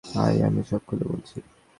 [0.05, 1.37] আয়, আমি সব খুলে বলছি।